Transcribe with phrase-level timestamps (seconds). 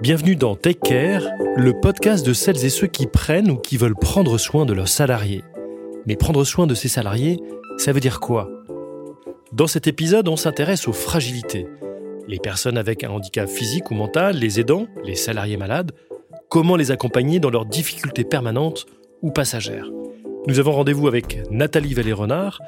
[0.00, 1.22] Bienvenue dans Take Care,
[1.56, 4.88] le podcast de celles et ceux qui prennent ou qui veulent prendre soin de leurs
[4.88, 5.42] salariés.
[6.06, 7.38] Mais prendre soin de ces salariés,
[7.78, 8.50] ça veut dire quoi?
[9.52, 11.66] Dans cet épisode, on s'intéresse aux fragilités.
[12.28, 15.92] Les personnes avec un handicap physique ou mental, les aidants, les salariés malades,
[16.48, 18.86] comment les accompagner dans leurs difficultés permanentes
[19.22, 19.90] ou passagères.
[20.46, 22.60] Nous avons rendez-vous avec Nathalie Vallée-Renard.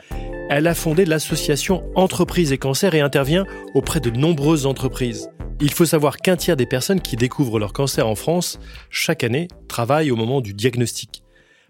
[0.48, 5.28] Elle a fondé l'association Entreprises et Cancer et intervient auprès de nombreuses entreprises.
[5.60, 9.48] Il faut savoir qu'un tiers des personnes qui découvrent leur cancer en France chaque année
[9.66, 11.24] travaillent au moment du diagnostic.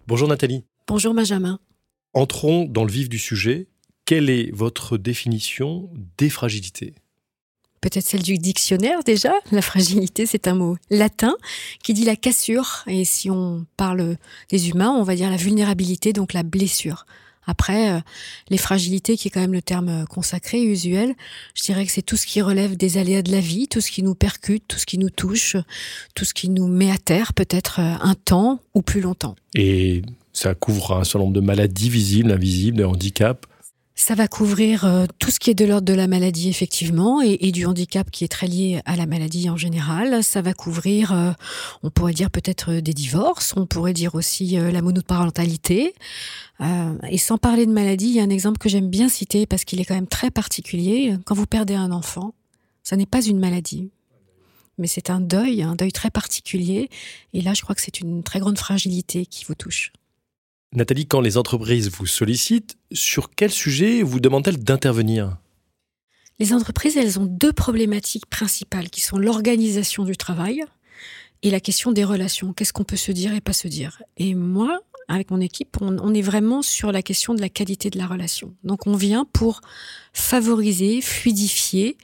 [0.05, 0.63] Bonjour Nathalie.
[0.87, 1.59] Bonjour Benjamin.
[2.13, 3.67] Entrons dans le vif du sujet.
[4.05, 5.89] Quelle est votre définition
[6.19, 6.93] des fragilités?
[7.81, 9.33] Peut-être celle du dictionnaire déjà.
[9.51, 11.35] La fragilité, c'est un mot latin
[11.83, 12.83] qui dit la cassure.
[12.85, 14.17] Et si on parle
[14.49, 17.05] des humains, on va dire la vulnérabilité, donc la blessure.
[17.47, 17.99] Après, euh,
[18.49, 21.15] les fragilités, qui est quand même le terme consacré, usuel,
[21.55, 23.89] je dirais que c'est tout ce qui relève des aléas de la vie, tout ce
[23.89, 25.55] qui nous percute, tout ce qui nous touche,
[26.13, 29.35] tout ce qui nous met à terre, peut-être euh, un temps ou plus longtemps.
[29.55, 30.01] Et
[30.33, 33.47] ça couvre un certain nombre de maladies visibles, invisibles, de handicaps
[33.97, 37.51] ça va couvrir euh, tout ce qui est de l'ordre de la maladie, effectivement, et,
[37.51, 40.23] du handicap qui est très lié à la maladie en général.
[40.23, 41.31] Ça va couvrir, euh,
[41.81, 45.95] on pourrait dire peut-être des divorces, on pourrait dire aussi euh, la monoparentalité.
[47.09, 49.65] et sans parler de maladie, il y a un exemple que j'aime bien citer parce
[49.65, 51.17] qu'il est quand même très particulier.
[51.25, 52.35] Quand vous perdez un enfant,
[52.83, 53.89] ça n'est pas une maladie,
[54.77, 56.89] mais c'est un deuil, un deuil très particulier.
[57.33, 59.91] Et là, je crois que c'est une très grande fragilité qui vous touche.
[60.73, 65.37] Nathalie, quand les entreprises vous sollicitent, sur quel sujet vous demandent-elles d'intervenir?
[66.39, 70.63] Les entreprises, elles ont deux problématiques principales qui sont l'organisation du travail
[71.41, 72.53] et la question des relations.
[72.53, 74.03] Qu'est-ce qu'on peut se dire et pas se dire?
[74.17, 77.97] Et moi, avec mon équipe, on, est vraiment sur la question de la qualité de
[77.97, 78.53] la relation.
[78.63, 79.61] Donc on vient pour
[80.11, 81.97] favoriser, fluidifier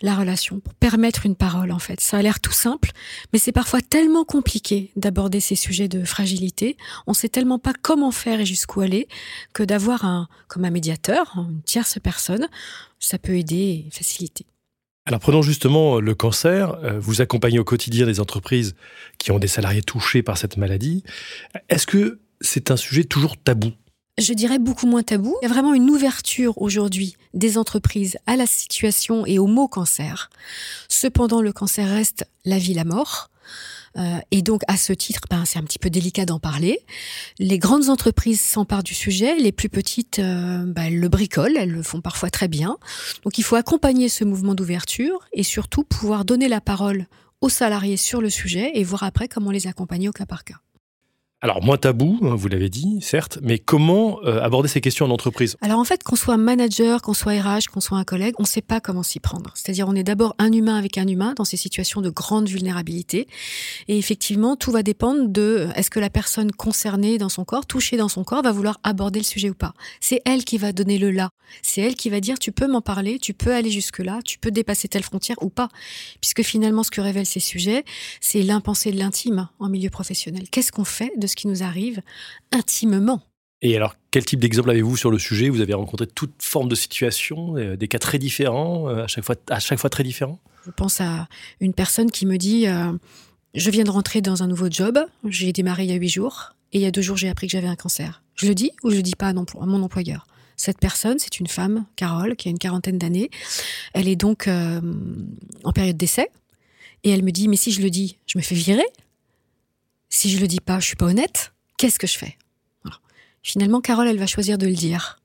[0.00, 2.00] la relation, pour permettre une parole en fait.
[2.00, 2.92] Ça a l'air tout simple,
[3.32, 6.78] mais c'est parfois tellement compliqué d'aborder ces sujets de fragilité.
[7.06, 9.06] On sait tellement pas comment faire et jusqu'où aller
[9.52, 12.48] que d'avoir un comme un médiateur, une tierce personne,
[13.00, 14.46] ça peut aider et faciliter.
[15.04, 16.74] Alors prenons justement le cancer.
[16.82, 18.74] Euh, vous accompagnez au quotidien des entreprises
[19.18, 21.04] qui ont des salariés touchés par cette maladie.
[21.68, 23.72] Est-ce que c'est un sujet toujours tabou.
[24.18, 25.36] Je dirais beaucoup moins tabou.
[25.42, 29.68] Il y a vraiment une ouverture aujourd'hui des entreprises à la situation et au mot
[29.68, 30.30] cancer.
[30.88, 33.30] Cependant, le cancer reste la vie, la mort.
[33.98, 36.80] Euh, et donc, à ce titre, ben, c'est un petit peu délicat d'en parler.
[37.38, 41.70] Les grandes entreprises s'emparent du sujet, les plus petites, euh, ben, elles le bricolent, elles
[41.70, 42.78] le font parfois très bien.
[43.22, 47.06] Donc, il faut accompagner ce mouvement d'ouverture et surtout pouvoir donner la parole
[47.42, 50.56] aux salariés sur le sujet et voir après comment les accompagner au cas par cas.
[51.46, 55.10] Alors, moins tabou, hein, vous l'avez dit, certes, mais comment euh, aborder ces questions en
[55.10, 55.56] entreprise?
[55.60, 58.48] Alors, en fait, qu'on soit manager, qu'on soit RH, qu'on soit un collègue, on ne
[58.48, 59.52] sait pas comment s'y prendre.
[59.54, 63.28] C'est-à-dire, on est d'abord un humain avec un humain dans ces situations de grande vulnérabilité.
[63.86, 67.64] Et effectivement, tout va dépendre de euh, est-ce que la personne concernée dans son corps,
[67.64, 69.72] touchée dans son corps, va vouloir aborder le sujet ou pas.
[70.00, 71.30] C'est elle qui va donner le là.
[71.62, 74.50] C'est elle qui va dire tu peux m'en parler, tu peux aller jusque-là, tu peux
[74.50, 75.68] dépasser telle frontière ou pas.
[76.20, 77.84] Puisque finalement, ce que révèlent ces sujets,
[78.20, 80.48] c'est l'impensé de l'intime en milieu professionnel.
[80.50, 82.00] Qu'est-ce qu'on fait de ce qui nous arrive
[82.50, 83.22] intimement.
[83.62, 85.48] Et alors, quel type d'exemple avez-vous sur le sujet?
[85.48, 89.24] Vous avez rencontré toute forme de situation, euh, des cas très différents, euh, à, chaque
[89.24, 90.38] fois, à chaque fois très différents?
[90.66, 91.28] Je pense à
[91.60, 92.92] une personne qui me dit euh,
[93.54, 94.98] Je viens de rentrer dans un nouveau job,
[95.28, 97.46] j'ai démarré il y a huit jours, et il y a deux jours, j'ai appris
[97.46, 98.22] que j'avais un cancer.
[98.34, 100.26] Je le dis ou je le dis pas à, à mon employeur?
[100.58, 103.30] Cette personne, c'est une femme, Carole, qui a une quarantaine d'années.
[103.92, 106.30] Elle est donc en période d'essai.
[107.04, 108.86] Et elle me dit, mais si je le dis, je me fais virer
[110.08, 112.36] si je le dis pas, je suis pas honnête, qu'est-ce que je fais?
[113.42, 115.20] Finalement, Carole, elle va choisir de le dire.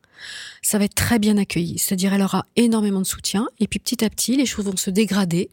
[0.62, 4.06] Ça va être très bien accueilli, c'est-à-dire elle aura énormément de soutien, et puis petit
[4.06, 5.50] à petit, les choses vont se dégrader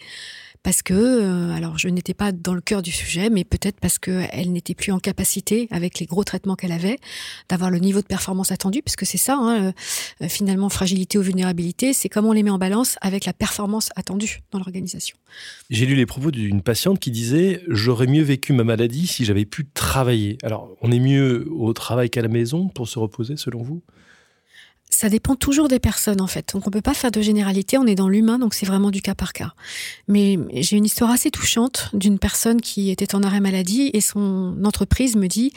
[0.63, 3.99] parce que, euh, alors je n'étais pas dans le cœur du sujet, mais peut-être parce
[3.99, 6.99] qu'elle n'était plus en capacité, avec les gros traitements qu'elle avait,
[7.49, 9.73] d'avoir le niveau de performance attendu, puisque c'est ça, hein,
[10.23, 13.91] euh, finalement, fragilité ou vulnérabilité, c'est comment on les met en balance avec la performance
[13.97, 15.17] attendue dans l'organisation.
[15.71, 19.45] J'ai lu les propos d'une patiente qui disait J'aurais mieux vécu ma maladie si j'avais
[19.45, 20.39] pu travailler.
[20.43, 23.83] Alors, on est mieux au travail qu'à la maison pour se reposer, selon vous?
[24.91, 26.53] Ça dépend toujours des personnes en fait.
[26.55, 29.03] Donc on peut pas faire de généralité, on est dans l'humain, donc c'est vraiment du
[29.03, 29.53] cas par cas.
[30.09, 34.57] Mais j'ai une histoire assez touchante d'une personne qui était en arrêt maladie et son
[34.65, 35.53] entreprise me dit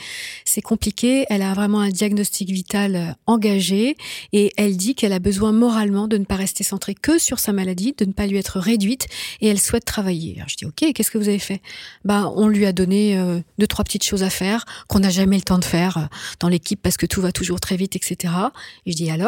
[0.45, 3.95] c'est compliqué, elle a vraiment un diagnostic vital euh, engagé
[4.33, 7.53] et elle dit qu'elle a besoin moralement de ne pas rester centrée que sur sa
[7.53, 9.07] maladie, de ne pas lui être réduite
[9.39, 10.35] et elle souhaite travailler.
[10.37, 11.61] Alors je dis ok, qu'est-ce que vous avez fait?
[12.03, 15.37] Bah on lui a donné euh, deux trois petites choses à faire qu'on n'a jamais
[15.37, 16.05] le temps de faire euh,
[16.39, 18.33] dans l'équipe parce que tout va toujours très vite, etc.
[18.85, 19.20] Et je dis alors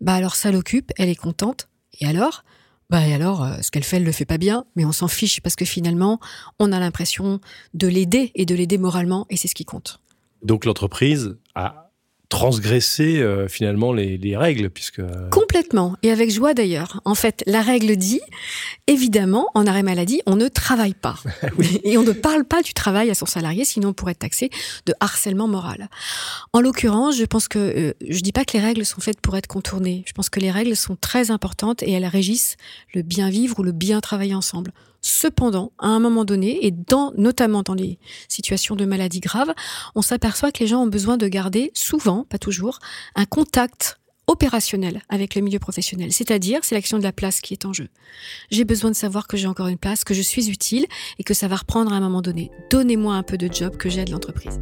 [0.00, 1.68] bah alors ça l'occupe, elle est contente.
[2.00, 2.44] Et alors?
[2.90, 5.08] Bah et alors, euh, ce qu'elle fait, elle le fait pas bien, mais on s'en
[5.08, 6.20] fiche parce que finalement,
[6.58, 7.40] on a l'impression
[7.72, 10.00] de l'aider et de l'aider moralement, et c'est ce qui compte.
[10.42, 11.83] Donc l'entreprise a
[12.28, 17.00] transgresser euh, finalement les, règles puisque complètement et avec joie d'ailleurs.
[17.04, 18.20] En fait, la règle dit
[18.86, 21.16] évidemment en arrêt maladie, on ne travaille pas
[21.84, 24.50] et on ne parle pas du travail à son salarié sinon on pourrait être taxé
[24.86, 25.88] de harcèlement moral.
[26.52, 29.36] En l'occurrence, je pense que euh, je dis pas que les règles sont faites pour
[29.36, 30.02] être contournées.
[30.06, 32.56] Je pense que les règles sont très importantes et elles régissent
[32.94, 34.72] le bien vivre ou le bien travailler ensemble.
[35.06, 36.74] Cependant, à un moment donné, et
[37.18, 39.52] notamment dans les situations de maladie grave,
[39.94, 42.78] on s'aperçoit que les gens ont besoin de garder souvent, pas toujours,
[43.14, 46.10] un contact opérationnel avec le milieu professionnel.
[46.10, 47.88] C'est-à-dire, c'est l'action de la place qui est en jeu.
[48.50, 50.86] J'ai besoin de savoir que j'ai encore une place, que je suis utile
[51.18, 52.50] et que ça va reprendre à un moment donné.
[52.70, 54.58] Donnez-moi un peu de job que j'ai de l'entreprise.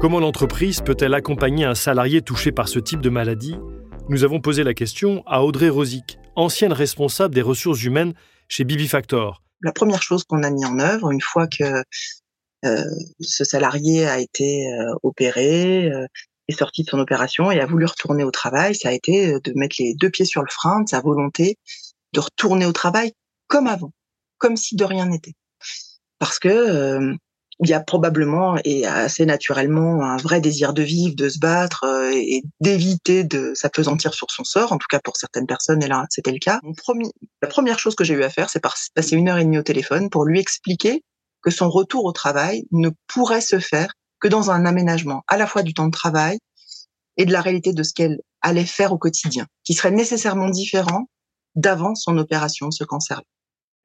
[0.00, 3.56] Comment l'entreprise peut-elle accompagner un salarié touché par ce type de maladie?
[4.08, 8.14] Nous avons posé la question à Audrey Rosic, ancienne responsable des ressources humaines
[8.48, 9.42] chez Bibi Factor.
[9.60, 11.82] La première chose qu'on a mis en œuvre, une fois que
[12.64, 12.84] euh,
[13.20, 16.06] ce salarié a été euh, opéré, euh,
[16.48, 19.52] est sorti de son opération et a voulu retourner au travail, ça a été de
[19.54, 21.58] mettre les deux pieds sur le frein de sa volonté
[22.14, 23.12] de retourner au travail
[23.48, 23.92] comme avant,
[24.38, 25.34] comme si de rien n'était.
[26.18, 27.14] Parce que
[27.60, 31.84] il y a probablement et assez naturellement un vrai désir de vivre, de se battre
[31.84, 34.72] euh, et d'éviter de s'apesantir sur son sort.
[34.72, 36.60] En tout cas, pour certaines personnes, et là, c'était le cas.
[37.42, 39.62] La première chose que j'ai eu à faire, c'est passer une heure et demie au
[39.62, 41.02] téléphone pour lui expliquer
[41.42, 45.46] que son retour au travail ne pourrait se faire que dans un aménagement à la
[45.46, 46.38] fois du temps de travail
[47.16, 51.08] et de la réalité de ce qu'elle allait faire au quotidien, qui serait nécessairement différent
[51.56, 53.20] d'avant son opération, ce cancer.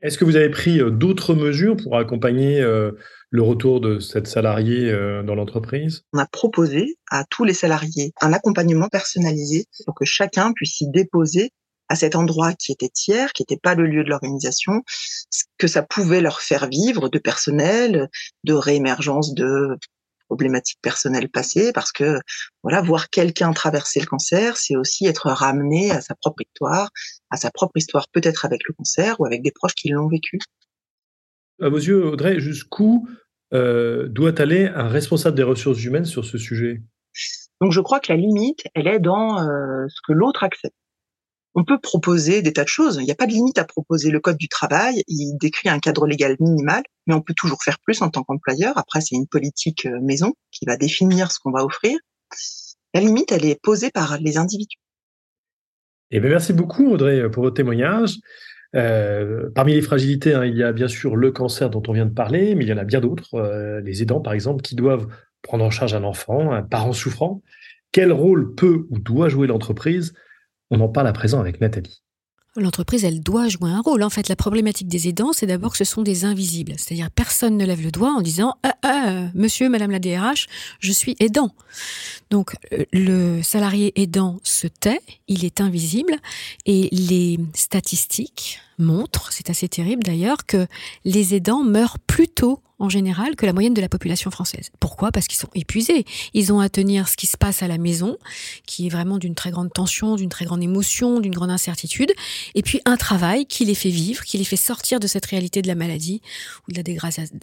[0.03, 2.91] Est-ce que vous avez pris euh, d'autres mesures pour accompagner euh,
[3.29, 6.03] le retour de cette salariée euh, dans l'entreprise?
[6.11, 10.89] On a proposé à tous les salariés un accompagnement personnalisé pour que chacun puisse s'y
[10.89, 11.51] déposer
[11.87, 14.81] à cet endroit qui était tiers, qui n'était pas le lieu de l'organisation,
[15.29, 18.09] ce que ça pouvait leur faire vivre de personnel,
[18.43, 19.77] de réémergence de
[20.27, 22.19] problématiques personnelles passées, parce que
[22.63, 26.89] voilà, voir quelqu'un traverser le cancer, c'est aussi être ramené à sa propre histoire,
[27.33, 30.37] à sa propre histoire peut-être avec le cancer ou avec des proches qui l'ont vécu.
[31.59, 33.07] À vos yeux, Audrey, jusqu'où
[33.53, 36.83] euh, doit aller un responsable des ressources humaines sur ce sujet?
[37.59, 40.75] Donc je crois que la limite, elle est dans euh, ce que l'autre accepte.
[41.55, 42.97] On peut proposer des tas de choses.
[42.99, 44.11] Il n'y a pas de limite à proposer.
[44.11, 47.79] Le code du travail, il décrit un cadre légal minimal, mais on peut toujours faire
[47.79, 48.77] plus en tant qu'employeur.
[48.77, 51.97] Après, c'est une politique euh, maison qui va définir ce qu'on va offrir.
[52.93, 54.82] La limite, elle est posée par les individus.
[56.15, 58.19] Eh bien, merci beaucoup, Audrey, pour votre témoignage.
[58.75, 62.05] Euh, parmi les fragilités, hein, il y a bien sûr le cancer dont on vient
[62.05, 64.75] de parler, mais il y en a bien d'autres, euh, les aidants par exemple, qui
[64.75, 65.07] doivent
[65.41, 67.41] prendre en charge un enfant, un parent souffrant.
[67.91, 70.13] Quel rôle peut ou doit jouer l'entreprise?
[70.69, 72.02] On en parle à présent avec Nathalie.
[72.55, 74.03] L'entreprise, elle doit jouer un rôle.
[74.03, 76.73] En fait, la problématique des aidants, c'est d'abord que ce sont des invisibles.
[76.77, 80.47] C'est-à-dire, personne ne lève le doigt en disant ah, ah, Monsieur, Madame la DRH,
[80.79, 81.49] je suis aidant.
[82.29, 86.15] Donc, euh, le salarié aidant se tait, il est invisible,
[86.67, 90.67] et les statistiques montrent, c'est assez terrible d'ailleurs, que
[91.05, 94.69] les aidants meurent plus tôt en général que la moyenne de la population française.
[94.79, 95.11] Pourquoi?
[95.11, 96.05] Parce qu'ils sont épuisés.
[96.33, 98.17] Ils ont à tenir ce qui se passe à la maison,
[98.65, 102.11] qui est vraiment d'une très grande tension, d'une très grande émotion, d'une grande incertitude,
[102.55, 105.61] et puis un travail qui les fait vivre, qui les fait sortir de cette réalité
[105.61, 106.21] de la maladie
[106.67, 106.83] ou de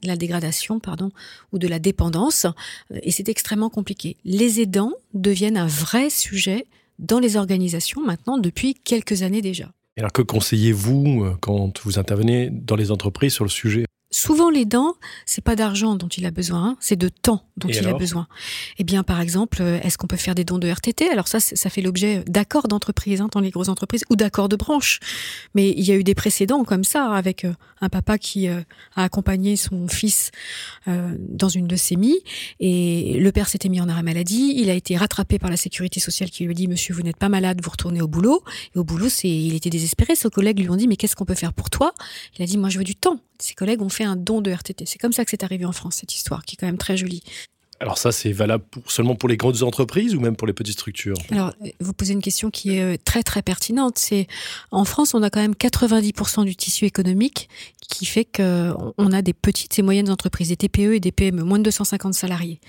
[0.03, 1.11] la, dégradation, pardon,
[1.53, 2.47] ou de la dépendance.
[3.03, 4.19] Et c'est extrêmement compliqué.
[4.25, 6.67] Les aidants deviennent un vrai sujet
[6.99, 9.73] dans les organisations maintenant depuis quelques années déjà.
[10.01, 13.85] Alors que conseillez-vous euh, quand vous intervenez dans les entreprises sur le sujet?
[14.11, 17.87] Souvent les dents, c'est pas d'argent dont il a besoin, c'est de temps dont il
[17.87, 18.27] a besoin.
[18.79, 21.39] Eh bien, par exemple, euh, est-ce qu'on peut faire des dons de RTT Alors ça,
[21.41, 24.99] ça fait l'objet d'accords d'entreprise hein, dans les grosses entreprises ou d'accords de branche.
[25.55, 28.61] Mais il y a eu des précédents comme ça avec euh, un papa qui euh,
[28.97, 30.31] a accompagné son fils
[30.87, 32.19] dans une leucémie
[32.59, 34.55] et le père s'était mis en arrêt maladie.
[34.57, 37.17] Il a été rattrapé par la sécurité sociale qui lui a dit Monsieur, vous n'êtes
[37.17, 38.43] pas malade, vous retournez au boulot.
[38.75, 40.15] Et au boulot, c'est, il était désespéré.
[40.15, 41.93] Ses collègues lui ont dit Mais qu'est-ce qu'on peut faire pour toi?
[42.39, 43.21] Il a dit Moi, je veux du temps.
[43.41, 44.87] Ses collègues ont fait un don de RTT.
[44.87, 46.97] C'est comme ça que c'est arrivé en France, cette histoire, qui est quand même très
[46.97, 47.23] jolie.
[47.81, 51.17] Alors ça, c'est valable seulement pour les grandes entreprises ou même pour les petites structures
[51.31, 53.97] Alors, vous posez une question qui est euh, très très pertinente.
[53.97, 54.27] C'est
[54.71, 57.49] en France, on a quand même 90% du tissu économique
[57.89, 61.59] qui fait qu'on a des petites et moyennes entreprises, des TPE et des PME, moins
[61.59, 62.61] de 250 salariés.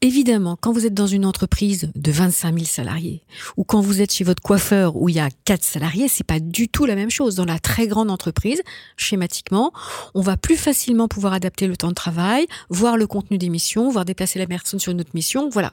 [0.00, 3.22] Évidemment, quand vous êtes dans une entreprise de 25 000 salariés
[3.56, 6.38] ou quand vous êtes chez votre coiffeur où il y a 4 salariés, c'est pas
[6.38, 7.34] du tout la même chose.
[7.34, 8.62] Dans la très grande entreprise,
[8.96, 9.72] schématiquement,
[10.14, 13.90] on va plus facilement pouvoir adapter le temps de travail, voir le contenu des missions,
[13.90, 15.48] voir déplacer la personne sur une autre mission.
[15.48, 15.72] Voilà.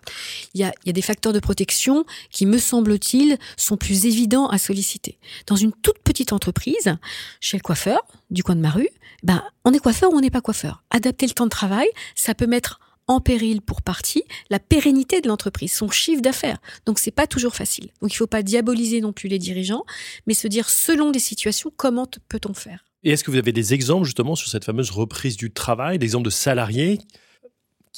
[0.53, 5.17] Il y a, des facteurs de protection qui, me semble-t-il, sont plus évidents à solliciter.
[5.47, 6.97] Dans une toute petite entreprise,
[7.39, 8.89] chez le coiffeur, du coin de ma rue,
[9.23, 10.83] ben, on est coiffeur ou on n'est pas coiffeur.
[10.91, 15.27] Adapter le temps de travail, ça peut mettre en péril pour partie la pérennité de
[15.27, 16.57] l'entreprise, son chiffre d'affaires.
[16.85, 17.89] Donc c'est pas toujours facile.
[18.01, 19.85] Donc il faut pas diaboliser non plus les dirigeants,
[20.27, 22.83] mais se dire selon les situations comment peut-on faire?
[23.03, 26.25] Et est-ce que vous avez des exemples justement sur cette fameuse reprise du travail, d'exemples
[26.25, 26.99] de salariés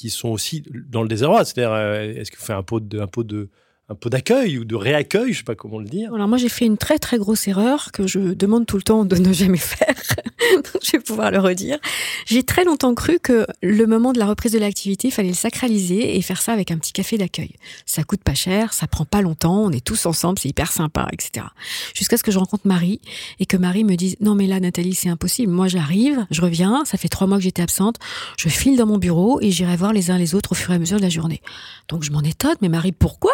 [0.00, 2.62] qui sont aussi dans le désarroi C'est-à-dire, euh, est-ce que vous faites un
[3.00, 3.50] un pot de
[3.90, 6.14] un peu d'accueil ou de réaccueil, je sais pas comment le dire.
[6.14, 9.04] Alors moi j'ai fait une très très grosse erreur que je demande tout le temps
[9.04, 9.94] de ne jamais faire.
[10.82, 11.78] je vais pouvoir le redire.
[12.24, 15.34] J'ai très longtemps cru que le moment de la reprise de l'activité, il fallait le
[15.34, 17.50] sacraliser et faire ça avec un petit café d'accueil.
[17.84, 21.08] Ça coûte pas cher, ça prend pas longtemps, on est tous ensemble, c'est hyper sympa,
[21.12, 21.46] etc.
[21.92, 23.00] Jusqu'à ce que je rencontre Marie
[23.40, 25.52] et que Marie me dise non mais là Nathalie c'est impossible.
[25.52, 27.96] Moi j'arrive, je reviens, ça fait trois mois que j'étais absente,
[28.36, 30.76] je file dans mon bureau et j'irai voir les uns les autres au fur et
[30.76, 31.42] à mesure de la journée.
[31.88, 33.32] Donc je m'en étonne, mais Marie pourquoi?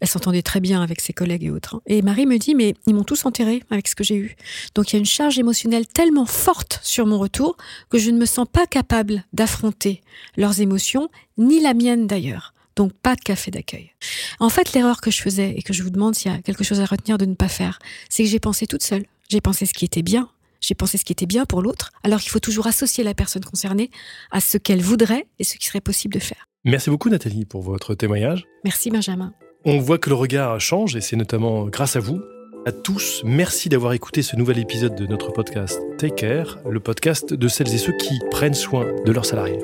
[0.00, 1.76] Elle s'entendait très bien avec ses collègues et autres.
[1.76, 1.82] Hein.
[1.86, 4.36] Et Marie me dit, mais ils m'ont tous enterré avec ce que j'ai eu.
[4.74, 7.56] Donc il y a une charge émotionnelle tellement forte sur mon retour
[7.90, 10.02] que je ne me sens pas capable d'affronter
[10.36, 12.54] leurs émotions, ni la mienne d'ailleurs.
[12.76, 13.92] Donc pas de café d'accueil.
[14.40, 16.64] En fait, l'erreur que je faisais et que je vous demande s'il y a quelque
[16.64, 17.78] chose à retenir de ne pas faire,
[18.08, 19.04] c'est que j'ai pensé toute seule.
[19.28, 20.28] J'ai pensé ce qui était bien,
[20.60, 23.44] j'ai pensé ce qui était bien pour l'autre, alors qu'il faut toujours associer la personne
[23.44, 23.90] concernée
[24.30, 26.46] à ce qu'elle voudrait et ce qui serait possible de faire.
[26.64, 28.44] Merci beaucoup Nathalie pour votre témoignage.
[28.64, 29.32] Merci Benjamin.
[29.66, 32.20] On voit que le regard change et c'est notamment grâce à vous.
[32.66, 37.32] À tous, merci d'avoir écouté ce nouvel épisode de notre podcast Take Care, le podcast
[37.32, 39.60] de celles et ceux qui prennent soin de leurs salariés.